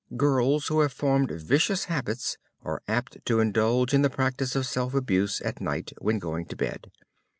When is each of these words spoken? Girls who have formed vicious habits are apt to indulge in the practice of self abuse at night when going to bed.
Girls 0.17 0.65
who 0.65 0.79
have 0.79 0.91
formed 0.91 1.29
vicious 1.29 1.83
habits 1.83 2.39
are 2.63 2.81
apt 2.87 3.23
to 3.27 3.39
indulge 3.39 3.93
in 3.93 4.01
the 4.01 4.09
practice 4.09 4.55
of 4.55 4.65
self 4.65 4.95
abuse 4.95 5.39
at 5.41 5.61
night 5.61 5.93
when 5.99 6.17
going 6.17 6.47
to 6.47 6.55
bed. 6.55 6.89